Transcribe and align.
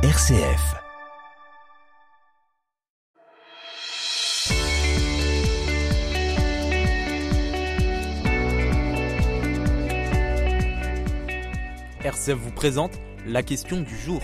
RCF. 0.00 0.76
RCF 12.04 12.30
vous 12.34 12.52
présente 12.52 12.92
la 13.26 13.42
question 13.42 13.80
du 13.80 13.96
jour. 13.96 14.22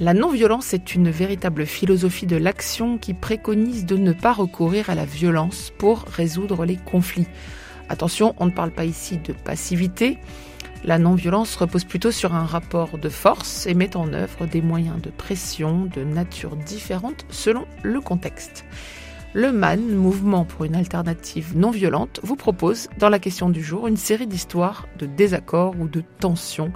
La 0.00 0.14
non-violence 0.14 0.74
est 0.74 0.96
une 0.96 1.10
véritable 1.10 1.64
philosophie 1.64 2.26
de 2.26 2.34
l'action 2.34 2.98
qui 2.98 3.14
préconise 3.14 3.86
de 3.86 3.96
ne 3.96 4.12
pas 4.12 4.32
recourir 4.32 4.90
à 4.90 4.96
la 4.96 5.04
violence 5.04 5.72
pour 5.78 6.00
résoudre 6.06 6.64
les 6.64 6.76
conflits. 6.76 7.28
Attention, 7.88 8.34
on 8.38 8.46
ne 8.46 8.50
parle 8.50 8.72
pas 8.72 8.84
ici 8.84 9.18
de 9.18 9.32
passivité. 9.32 10.18
La 10.84 10.98
non-violence 10.98 11.56
repose 11.56 11.84
plutôt 11.84 12.10
sur 12.10 12.34
un 12.34 12.44
rapport 12.44 12.98
de 12.98 13.08
force 13.08 13.66
et 13.66 13.72
met 13.72 13.96
en 13.96 14.12
œuvre 14.12 14.44
des 14.44 14.60
moyens 14.60 15.00
de 15.00 15.08
pression 15.08 15.86
de 15.86 16.04
nature 16.04 16.56
différente 16.56 17.24
selon 17.30 17.64
le 17.82 18.02
contexte. 18.02 18.66
Le 19.32 19.50
MAN, 19.50 19.78
Mouvement 19.78 20.44
pour 20.44 20.66
une 20.66 20.74
alternative 20.74 21.56
non 21.56 21.70
violente, 21.70 22.20
vous 22.22 22.36
propose 22.36 22.90
dans 22.98 23.08
la 23.08 23.18
question 23.18 23.48
du 23.48 23.64
jour 23.64 23.88
une 23.88 23.96
série 23.96 24.26
d'histoires 24.26 24.86
de 24.98 25.06
désaccords 25.06 25.74
ou 25.80 25.88
de 25.88 26.04
tensions 26.20 26.70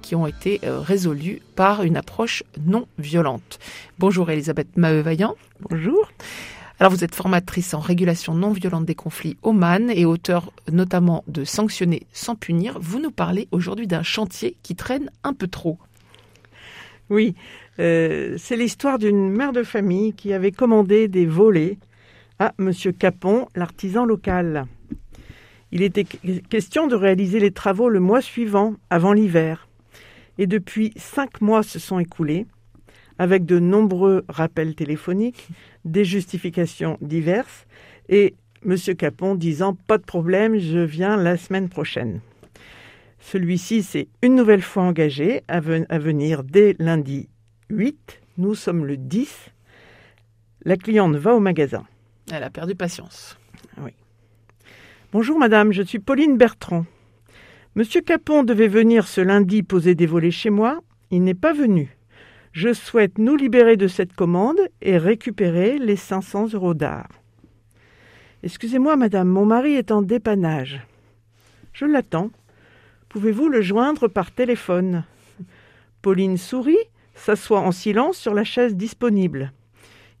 qui 0.00 0.14
ont 0.14 0.26
été 0.26 0.60
euh, 0.64 0.80
résolues 0.80 1.42
par 1.54 1.82
une 1.82 1.98
approche 1.98 2.44
non 2.66 2.86
violente. 2.98 3.58
Bonjour 3.98 4.30
Elisabeth 4.30 4.78
Maheu-Vaillant. 4.78 5.36
Bonjour. 5.68 6.10
Alors 6.82 6.90
vous 6.90 7.04
êtes 7.04 7.14
formatrice 7.14 7.74
en 7.74 7.78
régulation 7.78 8.34
non 8.34 8.50
violente 8.50 8.86
des 8.86 8.96
conflits 8.96 9.36
au 9.42 9.52
MAN 9.52 9.88
et 9.88 10.04
auteur 10.04 10.52
notamment 10.72 11.22
de 11.28 11.44
Sanctionner 11.44 12.08
sans 12.12 12.34
punir. 12.34 12.76
Vous 12.80 12.98
nous 12.98 13.12
parlez 13.12 13.46
aujourd'hui 13.52 13.86
d'un 13.86 14.02
chantier 14.02 14.56
qui 14.64 14.74
traîne 14.74 15.08
un 15.22 15.32
peu 15.32 15.46
trop. 15.46 15.78
Oui, 17.08 17.36
euh, 17.78 18.34
c'est 18.36 18.56
l'histoire 18.56 18.98
d'une 18.98 19.30
mère 19.30 19.52
de 19.52 19.62
famille 19.62 20.12
qui 20.12 20.32
avait 20.32 20.50
commandé 20.50 21.06
des 21.06 21.24
volets 21.24 21.78
à 22.40 22.52
Monsieur 22.58 22.90
Capon, 22.90 23.46
l'artisan 23.54 24.04
local. 24.04 24.66
Il 25.70 25.82
était 25.82 26.02
question 26.02 26.88
de 26.88 26.96
réaliser 26.96 27.38
les 27.38 27.52
travaux 27.52 27.90
le 27.90 28.00
mois 28.00 28.22
suivant, 28.22 28.74
avant 28.90 29.12
l'hiver. 29.12 29.68
Et 30.36 30.48
depuis 30.48 30.92
cinq 30.96 31.42
mois 31.42 31.62
se 31.62 31.78
sont 31.78 32.00
écoulés, 32.00 32.44
avec 33.22 33.44
de 33.44 33.60
nombreux 33.60 34.24
rappels 34.28 34.74
téléphoniques, 34.74 35.46
des 35.84 36.04
justifications 36.04 36.98
diverses, 37.00 37.68
et 38.08 38.34
M. 38.66 38.76
Capon 38.98 39.36
disant 39.36 39.74
Pas 39.86 39.98
de 39.98 40.02
problème, 40.02 40.58
je 40.58 40.80
viens 40.80 41.16
la 41.16 41.36
semaine 41.36 41.68
prochaine. 41.68 42.20
Celui-ci 43.20 43.84
s'est 43.84 44.08
une 44.22 44.34
nouvelle 44.34 44.60
fois 44.60 44.82
engagé 44.82 45.42
à, 45.46 45.58
à 45.58 45.98
venir 46.00 46.42
dès 46.42 46.74
lundi 46.80 47.28
8. 47.70 48.20
Nous 48.38 48.56
sommes 48.56 48.84
le 48.84 48.96
10. 48.96 49.50
La 50.64 50.76
cliente 50.76 51.14
va 51.14 51.32
au 51.32 51.38
magasin. 51.38 51.84
Elle 52.32 52.42
a 52.42 52.50
perdu 52.50 52.74
patience. 52.74 53.38
Oui. 53.80 53.92
Bonjour 55.12 55.38
madame, 55.38 55.70
je 55.70 55.84
suis 55.84 56.00
Pauline 56.00 56.36
Bertrand. 56.36 56.86
Monsieur 57.76 58.00
Capon 58.00 58.42
devait 58.42 58.66
venir 58.66 59.06
ce 59.06 59.20
lundi 59.20 59.62
poser 59.62 59.94
des 59.94 60.06
volets 60.06 60.32
chez 60.32 60.50
moi. 60.50 60.80
Il 61.12 61.22
n'est 61.22 61.34
pas 61.34 61.52
venu. 61.52 61.96
Je 62.52 62.74
souhaite 62.74 63.16
nous 63.16 63.34
libérer 63.34 63.78
de 63.78 63.88
cette 63.88 64.12
commande 64.12 64.60
et 64.82 64.98
récupérer 64.98 65.78
les 65.78 65.96
500 65.96 66.52
euros 66.52 66.74
d'art. 66.74 67.08
Excusez-moi, 68.42 68.96
madame, 68.96 69.28
mon 69.28 69.46
mari 69.46 69.72
est 69.74 69.90
en 69.90 70.02
dépannage. 70.02 70.82
Je 71.72 71.86
l'attends. 71.86 72.30
Pouvez-vous 73.08 73.48
le 73.48 73.62
joindre 73.62 74.06
par 74.06 74.32
téléphone? 74.32 75.04
Pauline 76.02 76.36
sourit, 76.36 76.76
s'assoit 77.14 77.60
en 77.60 77.72
silence 77.72 78.18
sur 78.18 78.34
la 78.34 78.44
chaise 78.44 78.76
disponible. 78.76 79.52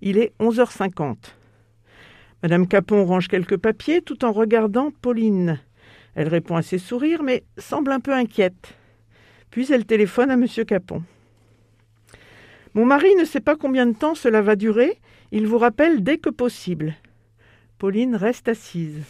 Il 0.00 0.16
est 0.16 0.32
11h50. 0.40 1.16
Madame 2.42 2.66
Capon 2.66 3.04
range 3.04 3.28
quelques 3.28 3.58
papiers 3.58 4.00
tout 4.00 4.24
en 4.24 4.32
regardant 4.32 4.90
Pauline. 4.90 5.60
Elle 6.14 6.28
répond 6.28 6.56
à 6.56 6.62
ses 6.62 6.78
sourires, 6.78 7.22
mais 7.22 7.44
semble 7.58 7.92
un 7.92 8.00
peu 8.00 8.14
inquiète. 8.14 8.74
Puis 9.50 9.70
elle 9.70 9.84
téléphone 9.84 10.30
à 10.30 10.36
Monsieur 10.36 10.64
Capon. 10.64 11.02
Mon 12.74 12.86
mari 12.86 13.14
ne 13.16 13.24
sait 13.24 13.40
pas 13.40 13.56
combien 13.56 13.86
de 13.86 13.92
temps 13.92 14.14
cela 14.14 14.40
va 14.40 14.56
durer. 14.56 14.98
Il 15.30 15.46
vous 15.46 15.58
rappelle 15.58 16.02
dès 16.02 16.18
que 16.18 16.30
possible. 16.30 16.94
Pauline 17.78 18.16
reste 18.16 18.48
assise. 18.48 19.04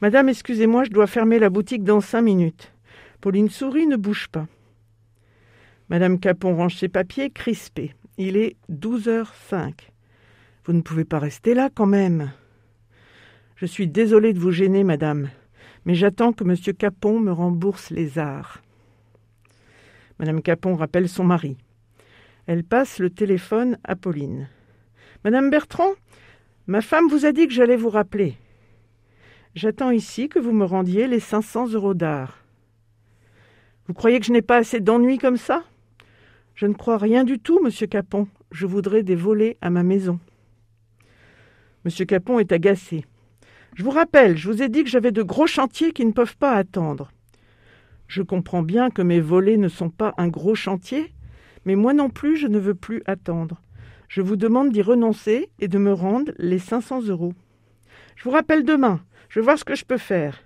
Madame, 0.00 0.28
excusez-moi, 0.28 0.84
je 0.84 0.90
dois 0.90 1.06
fermer 1.06 1.38
la 1.38 1.50
boutique 1.50 1.84
dans 1.84 2.00
cinq 2.00 2.22
minutes. 2.22 2.72
Pauline 3.20 3.50
sourit, 3.50 3.86
ne 3.86 3.96
bouge 3.96 4.28
pas. 4.28 4.46
Madame 5.88 6.20
Capon 6.20 6.54
range 6.56 6.76
ses 6.76 6.88
papiers, 6.88 7.30
crispée. 7.30 7.94
Il 8.16 8.36
est 8.36 8.56
douze 8.68 9.08
heures 9.08 9.34
cinq. 9.48 9.92
Vous 10.64 10.72
ne 10.72 10.82
pouvez 10.82 11.04
pas 11.04 11.18
rester 11.18 11.52
là 11.54 11.68
quand 11.74 11.86
même. 11.86 12.30
Je 13.56 13.66
suis 13.66 13.88
désolée 13.88 14.32
de 14.32 14.38
vous 14.38 14.52
gêner, 14.52 14.84
madame, 14.84 15.28
mais 15.84 15.94
j'attends 15.94 16.32
que 16.32 16.44
monsieur 16.44 16.72
Capon 16.72 17.20
me 17.20 17.32
rembourse 17.32 17.90
les 17.90 18.18
arts. 18.18 18.62
Madame 20.18 20.42
Capon 20.42 20.76
rappelle 20.76 21.08
son 21.08 21.24
mari. 21.24 21.56
Elle 22.46 22.64
passe 22.64 22.98
le 22.98 23.10
téléphone 23.10 23.78
à 23.84 23.96
Pauline. 23.96 24.48
Madame 25.24 25.50
Bertrand, 25.50 25.92
ma 26.66 26.80
femme 26.80 27.08
vous 27.08 27.26
a 27.26 27.32
dit 27.32 27.46
que 27.46 27.52
j'allais 27.52 27.76
vous 27.76 27.90
rappeler. 27.90 28.36
J'attends 29.54 29.90
ici 29.90 30.28
que 30.28 30.38
vous 30.38 30.52
me 30.52 30.64
rendiez 30.64 31.06
les 31.06 31.20
500 31.20 31.72
euros 31.72 31.94
d'art. 31.94 32.44
Vous 33.86 33.94
croyez 33.94 34.20
que 34.20 34.26
je 34.26 34.32
n'ai 34.32 34.42
pas 34.42 34.58
assez 34.58 34.80
d'ennuis 34.80 35.18
comme 35.18 35.36
ça? 35.36 35.64
Je 36.54 36.66
ne 36.66 36.74
crois 36.74 36.98
rien 36.98 37.24
du 37.24 37.38
tout, 37.38 37.60
monsieur 37.62 37.86
Capon. 37.86 38.28
Je 38.52 38.66
voudrais 38.66 39.02
des 39.02 39.16
volets 39.16 39.56
à 39.60 39.70
ma 39.70 39.82
maison. 39.82 40.20
Monsieur 41.84 42.04
Capon 42.04 42.38
est 42.38 42.52
agacé. 42.52 43.04
Je 43.74 43.82
vous 43.82 43.90
rappelle, 43.90 44.36
je 44.36 44.50
vous 44.50 44.62
ai 44.62 44.68
dit 44.68 44.84
que 44.84 44.90
j'avais 44.90 45.12
de 45.12 45.22
gros 45.22 45.46
chantiers 45.46 45.92
qui 45.92 46.04
ne 46.04 46.12
peuvent 46.12 46.36
pas 46.36 46.52
attendre. 46.52 47.10
Je 48.08 48.22
comprends 48.22 48.62
bien 48.62 48.90
que 48.90 49.02
mes 49.02 49.20
volets 49.20 49.56
ne 49.56 49.68
sont 49.68 49.90
pas 49.90 50.14
un 50.18 50.28
gros 50.28 50.54
chantier, 50.54 51.12
mais 51.64 51.76
moi 51.76 51.92
non 51.92 52.10
plus 52.10 52.36
je 52.36 52.46
ne 52.46 52.58
veux 52.58 52.74
plus 52.74 53.02
attendre. 53.06 53.60
Je 54.08 54.22
vous 54.22 54.36
demande 54.36 54.72
d'y 54.72 54.82
renoncer 54.82 55.50
et 55.58 55.68
de 55.68 55.78
me 55.78 55.92
rendre 55.92 56.32
les 56.38 56.58
500 56.58 57.02
euros. 57.02 57.34
Je 58.16 58.24
vous 58.24 58.30
rappelle 58.30 58.64
demain, 58.64 59.00
je 59.28 59.40
vais 59.40 59.44
voir 59.44 59.58
ce 59.58 59.64
que 59.64 59.74
je 59.74 59.84
peux 59.84 59.98
faire. 59.98 60.42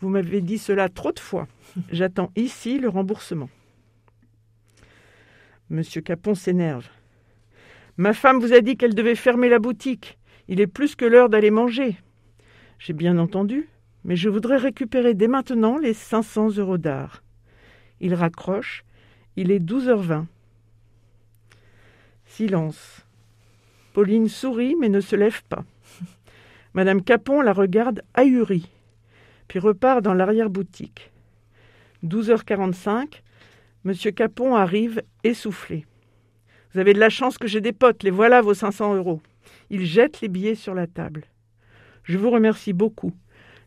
Vous 0.00 0.08
m'avez 0.08 0.40
dit 0.40 0.58
cela 0.58 0.88
trop 0.88 1.12
de 1.12 1.18
fois. 1.18 1.48
J'attends 1.90 2.30
ici 2.36 2.78
le 2.78 2.88
remboursement. 2.88 3.48
Monsieur 5.68 6.00
Capon 6.00 6.34
s'énerve. 6.34 6.86
Ma 7.96 8.12
femme 8.12 8.38
vous 8.38 8.52
a 8.52 8.60
dit 8.60 8.76
qu'elle 8.76 8.94
devait 8.94 9.14
fermer 9.14 9.48
la 9.48 9.58
boutique. 9.58 10.18
Il 10.48 10.60
est 10.60 10.66
plus 10.66 10.94
que 10.94 11.04
l'heure 11.04 11.28
d'aller 11.28 11.50
manger. 11.50 11.96
J'ai 12.78 12.92
bien 12.92 13.18
entendu, 13.18 13.68
mais 14.04 14.16
je 14.16 14.28
voudrais 14.28 14.58
récupérer 14.58 15.14
dès 15.14 15.28
maintenant 15.28 15.78
les 15.78 15.94
500 15.94 16.58
euros 16.58 16.78
d'art. 16.78 17.24
Il 18.00 18.14
raccroche. 18.14 18.84
Il 19.36 19.50
est 19.50 19.60
12h20. 19.60 20.24
Silence. 22.24 23.04
Pauline 23.92 24.28
sourit 24.28 24.76
mais 24.80 24.88
ne 24.88 25.00
se 25.00 25.14
lève 25.14 25.42
pas. 25.44 25.64
Madame 26.74 27.02
Capon 27.02 27.40
la 27.40 27.52
regarde 27.52 28.02
ahurie, 28.14 28.70
puis 29.48 29.58
repart 29.58 30.02
dans 30.02 30.14
l'arrière-boutique. 30.14 31.10
12h45, 32.04 33.22
Monsieur 33.84 34.10
Capon 34.10 34.54
arrive 34.54 35.02
essoufflé. 35.22 35.86
Vous 36.72 36.80
avez 36.80 36.92
de 36.92 36.98
la 36.98 37.08
chance 37.08 37.38
que 37.38 37.46
j'ai 37.46 37.60
des 37.60 37.72
potes, 37.72 38.02
les 38.02 38.10
voilà 38.10 38.42
vos 38.42 38.54
500 38.54 38.96
euros. 38.96 39.20
Il 39.70 39.86
jette 39.86 40.20
les 40.20 40.28
billets 40.28 40.54
sur 40.54 40.74
la 40.74 40.86
table. 40.86 41.24
Je 42.02 42.18
vous 42.18 42.30
remercie 42.30 42.72
beaucoup. 42.72 43.12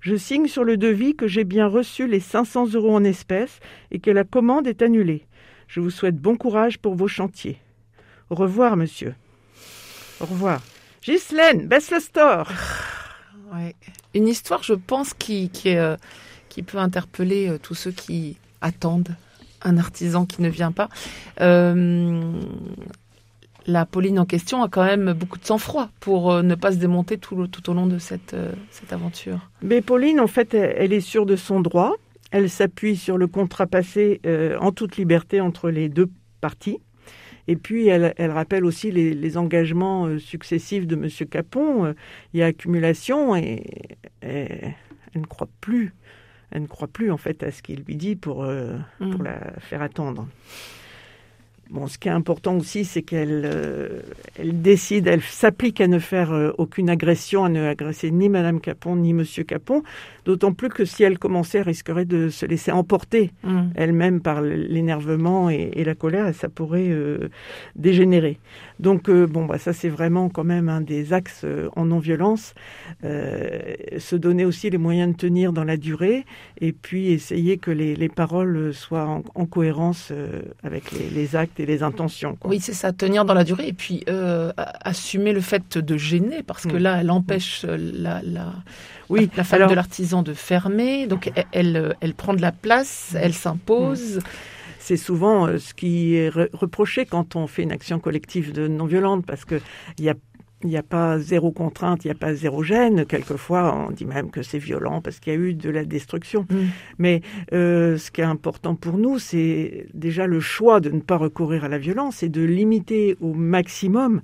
Je 0.02 0.16
signe 0.16 0.48
sur 0.48 0.64
le 0.64 0.78
devis 0.78 1.16
que 1.16 1.28
j'ai 1.28 1.44
bien 1.44 1.68
reçu 1.68 2.08
les 2.08 2.20
500 2.20 2.74
euros 2.74 2.96
en 2.96 3.04
espèces 3.04 3.60
et 3.92 4.00
que 4.00 4.12
la 4.12 4.24
commande 4.24 4.68
est 4.68 4.82
annulée. 4.82 5.26
Je 5.70 5.80
vous 5.80 5.92
souhaite 5.92 6.18
bon 6.18 6.36
courage 6.36 6.80
pour 6.80 6.96
vos 6.96 7.08
chantiers. 7.08 7.60
Au 8.32 8.36
revoir, 8.36 8.76
monsieur. 8.76 9.14
Au 10.20 10.26
revoir. 10.26 10.62
Ghislaine, 11.04 11.68
baisse 11.68 11.92
le 11.92 12.00
store. 12.00 12.52
Ouais. 13.52 13.76
Une 14.14 14.28
histoire, 14.28 14.62
je 14.62 14.76
pense, 14.76 15.16
qui, 15.16 15.50
qui, 15.50 15.76
euh, 15.76 15.98
qui 16.50 16.62
peut 16.62 16.78
interpeller 16.78 17.50
euh, 17.50 17.58
tous 17.58 17.74
ceux 17.74 17.90
qui 17.90 18.38
attendent 18.62 19.16
un 19.64 19.80
artisan 19.80 20.28
qui 20.28 20.44
ne 20.44 20.50
vient 20.50 20.72
pas. 20.72 20.88
Euh, 21.42 22.32
la 23.66 23.88
Pauline 23.88 24.20
en 24.20 24.26
question 24.26 24.62
a 24.62 24.70
quand 24.70 24.86
même 24.86 25.14
beaucoup 25.14 25.40
de 25.40 25.46
sang-froid 25.46 25.90
pour 26.00 26.44
ne 26.44 26.54
pas 26.54 26.74
se 26.74 26.78
démonter 26.78 27.18
tout, 27.18 27.48
tout 27.48 27.72
au 27.72 27.74
long 27.74 27.88
de 27.88 27.98
cette, 27.98 28.36
cette 28.70 28.94
aventure. 28.94 29.50
Mais 29.64 29.82
Pauline, 29.82 30.20
en 30.20 30.28
fait, 30.28 30.54
elle 30.54 30.94
est 30.94 31.02
sûre 31.02 31.26
de 31.26 31.36
son 31.36 31.60
droit. 31.60 31.96
Elle 32.32 32.50
s'appuie 32.50 32.96
sur 32.96 33.18
le 33.18 33.28
contrat 33.28 33.68
passé 33.68 34.22
euh, 34.26 34.58
en 34.60 34.72
toute 34.72 34.98
liberté 34.98 35.42
entre 35.42 35.70
les 35.70 35.90
deux 35.90 36.10
parties. 36.42 36.80
Et 37.48 37.56
puis, 37.56 37.88
elle, 37.88 38.14
elle 38.18 38.30
rappelle 38.32 38.64
aussi 38.66 38.92
les, 38.92 39.16
les 39.16 39.38
engagements 39.38 40.06
euh, 40.06 40.20
successifs 40.20 40.86
de 40.86 40.96
M. 40.96 41.10
Capon. 41.28 41.96
Il 42.34 42.40
y 42.40 42.44
a 42.44 42.48
accumulation 42.48 43.36
et, 43.36 43.64
et 44.22 44.48
elle 45.14 45.22
ne 45.22 45.26
croit 45.26 45.50
plus. 45.60 45.94
Elle 46.52 46.64
ne 46.64 46.68
croit 46.68 46.88
plus, 46.88 47.12
en 47.12 47.18
fait, 47.18 47.42
à 47.44 47.52
ce 47.52 47.62
qu'il 47.64 47.82
lui 47.82 47.96
dit 47.96 48.16
pour, 48.16 48.44
euh, 48.44 48.76
Mm. 49.00 49.12
pour 49.12 49.24
la 49.24 49.40
faire 49.60 49.82
attendre. 49.82 50.28
Bon, 51.70 51.86
ce 51.86 52.00
qui 52.00 52.08
est 52.08 52.12
important 52.12 52.58
aussi, 52.58 52.84
c'est 52.84 53.04
qu'elle 53.04 53.44
euh, 53.46 54.02
elle 54.40 54.60
décide, 54.60 55.06
elle 55.06 55.22
s'applique 55.22 55.80
à 55.82 55.88
ne 55.88 56.00
faire 56.00 56.32
euh, 56.32 56.52
aucune 56.58 56.90
agression, 56.90 57.46
à 57.46 57.50
ne 57.50 57.64
agresser 57.64 58.10
ni 58.10 58.28
Madame 58.28 58.60
Capon 58.60 58.96
ni 58.96 59.14
Monsieur 59.14 59.44
Capon, 59.44 59.84
d'autant 60.26 60.52
plus 60.52 60.70
que 60.70 60.84
si 60.84 61.04
elle 61.04 61.20
commençait, 61.20 61.60
elle 61.60 61.66
risquerait 61.66 62.06
de 62.06 62.30
se 62.30 62.48
laisser 62.48 62.72
emporter 62.72 63.32
Mm. 63.44 63.60
elle-même 63.76 64.20
par 64.22 64.42
l'énervement 64.42 65.52
et, 65.52 65.70
et 65.76 65.84
la 65.84 65.94
colère, 65.94 66.28
et 66.28 66.34
ça 66.34 66.50
pourrait 66.50 66.90
euh, 66.90 67.30
dégénérer. 67.76 68.40
Donc, 68.80 69.10
bon, 69.12 69.46
bah, 69.46 69.60
ça 69.60 69.72
c'est 69.72 69.90
vraiment 69.90 70.30
quand 70.30 70.44
même 70.46 70.70
un 70.70 70.82
des 70.82 71.14
axes 71.14 71.46
en 71.76 71.86
non-violence. 71.86 72.54
Se 73.04 74.16
donner 74.16 74.46
aussi 74.46 74.70
les 74.70 74.78
moyens 74.78 75.12
de 75.12 75.18
tenir 75.18 75.52
dans 75.54 75.66
la 75.66 75.78
durée, 75.78 76.26
et 76.62 76.72
puis 76.72 77.12
essayer 77.12 77.58
que 77.58 77.72
les, 77.72 77.96
les 77.96 78.10
paroles 78.10 78.74
soient 78.74 79.06
en, 79.06 79.24
en 79.36 79.46
cohérence 79.46 80.14
avec 80.64 80.92
les, 80.94 81.10
les 81.10 81.36
actes 81.36 81.59
et 81.60 81.66
les 81.66 81.84
intentions. 81.84 82.36
quoi. 82.36 82.50
Oui, 82.50 82.60
c'est 82.60 82.74
ça, 82.74 82.92
tenir 82.94 83.26
dans 83.26 83.34
la 83.34 83.44
durée 83.44 83.68
et 83.68 83.74
puis 83.74 84.04
euh, 84.10 84.52
assumer 84.82 85.34
le 85.34 85.42
fait 85.42 85.78
de 85.78 85.98
gêner 85.98 86.44
parce 86.44 86.66
que 86.66 86.76
Mm. 86.76 86.80
là, 86.80 86.98
elle 87.02 87.12
empêche 87.12 87.66
euh, 87.66 87.78
la, 87.78 88.22
la, 88.24 88.54
Oui, 89.10 89.30
la 89.36 89.44
femme 89.44 89.58
alors- 89.58 89.70
de 89.70 89.76
l'artisan 89.76 90.22
de 90.24 90.34
fermer. 90.34 91.08
Donc, 91.08 91.32
elle, 91.36 91.46
elle, 91.52 91.78
euh, 91.78 91.94
elle 92.02 92.14
prend 92.14 92.34
de 92.34 92.42
la 92.42 92.52
place, 92.52 93.16
elle 93.20 93.34
s'impose. 93.34 94.20
c'est 94.80 94.98
souvent 94.98 95.48
ce 95.60 95.74
qui 95.76 96.16
est 96.16 96.30
re- 96.30 96.50
reproché 96.54 97.06
quand 97.06 97.36
on 97.36 97.46
fait 97.48 97.62
une 97.64 97.72
action 97.72 98.00
collective 98.00 98.54
de 98.54 98.68
non-violente, 98.68 99.24
parce 99.26 99.46
que 99.46 99.62
il 100.00 100.06
y 100.06 100.10
a 100.10 100.16
il 100.64 100.70
n'y 100.70 100.78
a 100.78 100.84
pas 100.84 101.20
zéro 101.20 101.52
contrainte, 101.52 102.04
il 102.04 102.08
n'y 102.08 102.12
a 102.12 102.16
pas 102.16 102.34
zéro 102.34 102.64
gêne. 102.64 103.06
Quelquefois, 103.06 103.76
on 103.88 103.92
dit 103.92 104.06
même 104.06 104.30
que 104.30 104.42
c'est 104.42 104.60
violent 104.60 105.02
parce 105.02 105.20
qu'il 105.20 105.34
y 105.34 105.36
a 105.36 105.40
eu 105.40 105.54
de 105.54 105.70
la 105.70 105.86
destruction. 105.86 106.46
Mm. 106.50 106.56
Mais 106.98 107.22
euh, 107.54 107.98
ce 107.98 108.12
qui 108.12 108.22
est 108.22 108.26
important 108.26 108.76
pour 108.76 108.98
nous, 108.98 109.20
c'est 109.20 109.88
déjà 109.94 110.28
le 110.28 110.40
choix 110.40 110.80
de 110.80 110.90
ne 110.90 111.00
pas 111.00 111.18
recourir 111.18 111.64
à 111.64 111.68
la 111.70 111.78
violence 111.78 112.24
et 112.24 112.30
de 112.30 112.42
limiter 112.42 113.18
au 113.22 113.34
maximum 113.34 114.22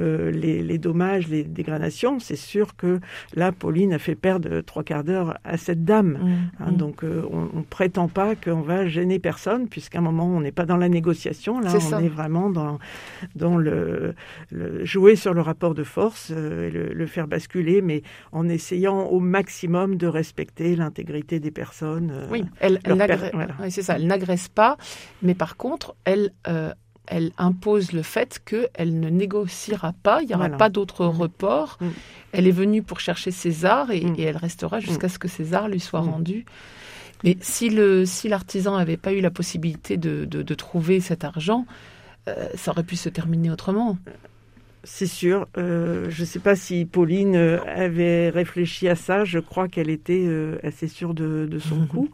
euh, 0.00 0.30
les, 0.30 0.62
les 0.62 0.78
dommages, 0.78 1.28
les 1.28 1.44
dégradations. 1.44 2.18
C'est 2.18 2.36
sûr 2.36 2.76
que 2.76 3.00
là, 3.34 3.52
Pauline 3.52 3.92
a 3.92 3.98
fait 3.98 4.14
perdre 4.14 4.60
trois 4.62 4.82
quarts 4.84 5.04
d'heure 5.04 5.38
à 5.44 5.56
cette 5.56 5.84
dame. 5.84 6.18
Mm. 6.20 6.62
Hein, 6.62 6.70
Mm. 6.74 6.76
Donc, 6.76 7.04
euh, 7.04 7.22
on, 7.30 7.58
on 7.58 7.62
prétend 7.62 8.08
pas 8.08 8.34
qu'on 8.34 8.62
va 8.62 8.86
gêner 8.86 9.18
personne, 9.18 9.68
puisqu'à 9.68 9.98
un 9.98 10.02
moment, 10.02 10.26
on 10.26 10.40
n'est 10.40 10.52
pas 10.52 10.66
dans 10.66 10.76
la 10.76 10.88
négociation. 10.88 11.60
Là, 11.60 11.72
on 11.74 11.80
ça. 11.80 12.02
est 12.02 12.08
vraiment 12.08 12.50
dans, 12.50 12.78
dans 13.36 13.56
le, 13.56 14.14
le 14.50 14.84
jouer 14.84 15.16
sur 15.16 15.34
le 15.34 15.40
rapport 15.40 15.73
de 15.74 15.84
force, 15.84 16.28
euh, 16.30 16.68
et 16.68 16.70
le, 16.70 16.92
le 16.94 17.06
faire 17.06 17.28
basculer, 17.28 17.82
mais 17.82 18.02
en 18.32 18.48
essayant 18.48 19.02
au 19.06 19.20
maximum 19.20 19.96
de 19.96 20.06
respecter 20.06 20.76
l'intégrité 20.76 21.40
des 21.40 21.50
personnes. 21.50 22.10
euh, 22.12 22.26
Oui, 22.30 22.44
elle, 22.60 22.78
per- 22.80 23.30
voilà. 23.34 23.54
oui, 23.60 23.70
c'est 23.70 23.82
ça. 23.82 23.96
Elle 23.96 24.06
n'agresse 24.06 24.48
pas, 24.48 24.76
mais 25.22 25.34
par 25.34 25.56
contre, 25.56 25.94
elle, 26.04 26.32
euh, 26.48 26.72
elle 27.06 27.32
impose 27.36 27.92
le 27.92 28.00
fait 28.02 28.40
qu'elle 28.44 28.98
ne 28.98 29.10
négociera 29.10 29.92
pas. 30.02 30.22
Il 30.22 30.28
n'y 30.28 30.34
aura 30.34 30.44
Voilà. 30.44 30.56
pas 30.56 30.70
d'autre 30.70 31.04
Mm. 31.04 31.08
report. 31.10 31.76
Mm. 31.80 31.86
Elle 32.32 32.46
est 32.46 32.50
venue 32.52 32.82
pour 32.82 32.98
chercher 33.00 33.30
César 33.30 33.90
et, 33.90 34.00
Mm. 34.04 34.14
et 34.16 34.22
elle 34.22 34.36
restera 34.38 34.80
jusqu'à 34.80 35.10
ce 35.10 35.18
que 35.18 35.28
César 35.28 35.68
lui 35.68 35.80
soit 35.80 36.00
Mm. 36.00 36.08
rendu. 36.08 36.44
Mais 37.22 37.36
si 37.40 37.68
le 37.70 38.04
si 38.06 38.28
l'artisan 38.28 38.76
n'avait 38.78 38.96
pas 38.96 39.12
eu 39.12 39.20
la 39.20 39.30
possibilité 39.30 39.96
de, 39.96 40.24
de, 40.24 40.42
de 40.42 40.54
trouver 40.54 41.00
cet 41.00 41.24
argent, 41.24 41.66
euh, 42.28 42.48
ça 42.54 42.70
aurait 42.70 42.84
pu 42.84 42.96
se 42.96 43.08
terminer 43.10 43.50
autrement. 43.50 43.98
C'est 44.84 45.06
sûr. 45.06 45.46
Euh, 45.56 46.06
je 46.10 46.20
ne 46.22 46.26
sais 46.26 46.38
pas 46.38 46.56
si 46.56 46.84
Pauline 46.84 47.36
euh, 47.36 47.58
avait 47.66 48.28
réfléchi 48.28 48.88
à 48.88 48.94
ça. 48.96 49.24
Je 49.24 49.38
crois 49.38 49.66
qu'elle 49.68 49.88
était 49.90 50.24
euh, 50.26 50.58
assez 50.62 50.88
sûre 50.88 51.14
de, 51.14 51.46
de 51.50 51.58
son 51.58 51.86
coup. 51.90 52.10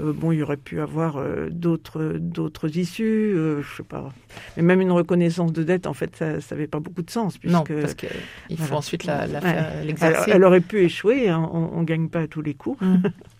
Euh, 0.00 0.12
bon, 0.12 0.30
il 0.32 0.38
y 0.38 0.42
aurait 0.42 0.56
pu 0.56 0.80
avoir 0.80 1.18
d'autres 1.50 2.14
d'autres 2.18 2.76
issues. 2.76 3.32
Euh, 3.34 3.62
je 3.62 3.76
sais 3.78 3.82
pas. 3.82 4.12
Mais 4.56 4.62
même 4.62 4.80
une 4.80 4.92
reconnaissance 4.92 5.52
de 5.52 5.62
dette, 5.62 5.86
en 5.86 5.94
fait, 5.94 6.14
ça 6.16 6.36
n'avait 6.50 6.66
pas 6.66 6.78
beaucoup 6.80 7.02
de 7.02 7.10
sens 7.10 7.38
puisque 7.38 7.54
non, 7.54 7.64
parce 7.64 7.94
qu'il 7.94 8.58
faut 8.58 8.74
ensuite 8.76 9.04
la, 9.04 9.26
la 9.26 9.40
Ouais. 9.40 9.50
faire- 9.52 9.84
l'exercer. 9.84 10.30
elle 10.34 10.44
aurait 10.44 10.60
pu 10.60 10.80
échouer. 10.84 11.28
hein. 11.28 11.48
On, 11.52 11.80
ne 11.80 11.84
gagne 11.86 12.08
pas 12.08 12.20
à 12.20 12.26
tous 12.26 12.42
les 12.42 12.54
coups. 12.54 12.80
Mm. 12.82 12.96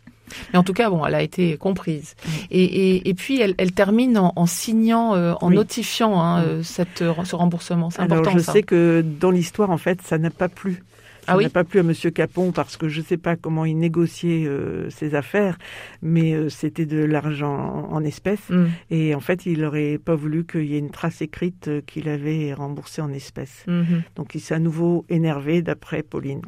Mais 0.52 0.58
en 0.58 0.62
tout 0.62 0.72
cas, 0.72 0.90
bon, 0.90 1.04
elle 1.06 1.14
a 1.14 1.22
été 1.22 1.56
comprise. 1.56 2.14
Et, 2.50 2.62
et, 2.64 3.08
et 3.08 3.14
puis, 3.14 3.40
elle, 3.40 3.54
elle 3.58 3.72
termine 3.72 4.18
en, 4.18 4.32
en 4.36 4.46
signant, 4.46 5.14
euh, 5.14 5.34
en 5.40 5.48
Oui. 5.48 5.54
notifiant 5.56 6.20
hein, 6.20 6.42
euh, 6.42 6.62
cette, 6.62 7.02
euh, 7.02 7.12
ce 7.24 7.36
remboursement. 7.36 7.90
C'est 7.90 8.00
Alors, 8.02 8.18
important, 8.18 8.38
je 8.38 8.42
ça. 8.42 8.52
sais 8.52 8.62
que 8.62 9.02
dans 9.20 9.30
l'histoire, 9.30 9.70
en 9.70 9.78
fait, 9.78 10.00
ça 10.02 10.18
n'a 10.18 10.30
pas 10.30 10.48
plu. 10.48 10.82
Ça 11.26 11.32
Ah 11.32 11.36
oui 11.36 11.44
n'a 11.44 11.50
pas 11.50 11.64
plu 11.64 11.80
à 11.80 11.82
Monsieur 11.82 12.10
Capon 12.10 12.52
parce 12.52 12.76
que 12.76 12.88
je 12.88 13.00
ne 13.00 13.04
sais 13.04 13.16
pas 13.16 13.36
comment 13.36 13.64
il 13.64 13.76
négociait 13.78 14.46
euh, 14.46 14.88
ses 14.90 15.14
affaires, 15.14 15.58
mais 16.02 16.32
euh, 16.32 16.48
c'était 16.48 16.86
de 16.86 17.04
l'argent 17.04 17.52
en, 17.90 17.92
en 17.94 18.04
espèces. 18.04 18.48
Mm. 18.48 18.64
Et 18.90 19.14
en 19.14 19.20
fait, 19.20 19.46
il 19.46 19.60
n'aurait 19.60 19.98
pas 19.98 20.14
voulu 20.14 20.44
qu'il 20.44 20.64
y 20.64 20.74
ait 20.76 20.78
une 20.78 20.90
trace 20.90 21.20
écrite 21.22 21.68
euh, 21.68 21.80
qu'il 21.86 22.08
avait 22.08 22.52
remboursé 22.54 23.02
en 23.02 23.12
espèces. 23.12 23.64
Mhm. 23.66 24.02
Donc, 24.16 24.34
il 24.34 24.40
s'est 24.40 24.54
à 24.54 24.58
nouveau 24.58 25.04
énervé, 25.08 25.62
d'après 25.62 26.02
Pauline. 26.02 26.40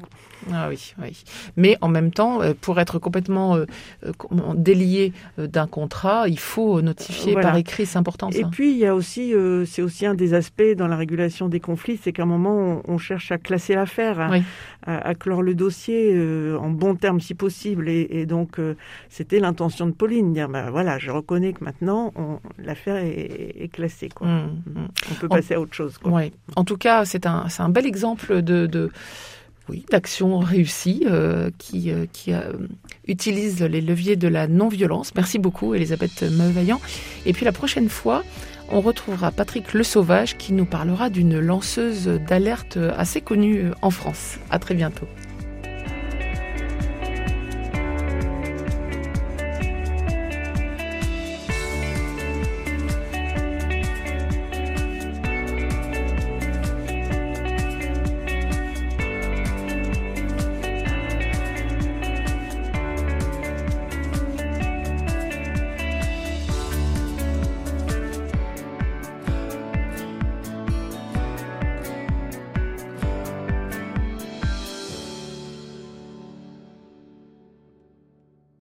Ah 0.52 0.69
oui, 0.69 0.94
oui. 1.00 1.22
Mais 1.56 1.76
en 1.80 1.88
même 1.88 2.10
temps, 2.10 2.40
pour 2.60 2.80
être 2.80 2.98
complètement 2.98 3.56
délié 4.54 5.12
d'un 5.38 5.66
contrat, 5.66 6.28
il 6.28 6.38
faut 6.38 6.80
notifier 6.82 7.32
Voilà. 7.32 7.48
par 7.48 7.56
écrit. 7.58 7.86
C'est 7.86 7.98
important, 7.98 8.30
Et 8.30 8.44
puis, 8.44 8.72
il 8.72 8.78
y 8.78 8.86
a 8.86 8.94
aussi, 8.94 9.34
c'est 9.66 9.82
aussi 9.82 10.06
un 10.06 10.14
des 10.14 10.34
aspects 10.34 10.62
dans 10.76 10.88
la 10.88 10.96
régulation 10.96 11.48
des 11.48 11.60
conflits, 11.60 11.98
c'est 12.02 12.12
qu'à 12.12 12.22
un 12.22 12.26
moment, 12.26 12.82
on, 12.86 12.94
on 12.94 12.98
cherche 12.98 13.30
à 13.32 13.38
classer 13.38 13.74
l'affaire, 13.74 14.20
à, 14.20 14.30
Oui. 14.30 14.42
À, 14.86 14.98
à 15.08 15.14
clore 15.14 15.42
le 15.42 15.54
dossier 15.54 16.10
euh, 16.14 16.56
en 16.58 16.70
bons 16.70 16.94
termes 16.96 17.20
si 17.20 17.34
possible. 17.34 17.88
Et, 17.88 18.06
et 18.10 18.26
donc, 18.26 18.58
euh, 18.58 18.74
c'était 19.08 19.40
l'intention 19.40 19.86
de 19.86 19.92
Pauline, 19.92 20.32
dire, 20.32 20.48
bah, 20.48 20.70
voilà, 20.70 20.98
je 20.98 21.10
reconnais 21.10 21.52
que 21.52 21.64
maintenant, 21.64 22.12
l'affaire 22.58 22.96
est, 22.96 23.54
est 23.58 23.68
classée. 23.68 24.08
Quoi. 24.08 24.26
Mm, 24.26 24.62
mm. 24.66 24.88
On 25.10 25.14
peut 25.14 25.26
En- 25.30 25.36
passer 25.36 25.54
à 25.54 25.60
autre 25.60 25.74
chose. 25.74 25.98
Quoi. 25.98 26.10
Ouais. 26.12 26.32
En 26.56 26.64
tout 26.64 26.76
cas, 26.76 27.04
c'est 27.04 27.26
un, 27.26 27.46
un 27.58 27.68
bel 27.68 27.86
exemple 27.86 28.42
de, 28.42 28.66
de 28.66 28.90
oui, 29.68 29.84
d'action 29.90 30.38
réussie 30.40 31.04
euh, 31.06 31.50
qui, 31.58 31.90
euh, 31.92 32.06
qui 32.12 32.32
euh, 32.32 32.52
utilise 33.06 33.62
les 33.62 33.80
leviers 33.80 34.16
de 34.16 34.26
la 34.26 34.48
non-violence. 34.48 35.14
Merci 35.14 35.38
beaucoup, 35.38 35.74
Elisabeth 35.74 36.22
Meuvaillant. 36.22 36.80
Et 37.26 37.32
puis 37.32 37.44
la 37.44 37.52
prochaine 37.52 37.88
fois, 37.88 38.24
on 38.72 38.80
retrouvera 38.80 39.30
Patrick 39.30 39.74
Le 39.74 39.84
Sauvage 39.84 40.36
qui 40.36 40.52
nous 40.52 40.64
parlera 40.64 41.10
d'une 41.10 41.38
lanceuse 41.38 42.06
d'alerte 42.06 42.78
assez 42.96 43.20
connue 43.20 43.66
en 43.82 43.90
France. 43.90 44.38
À 44.50 44.58
très 44.58 44.74
bientôt. 44.74 45.06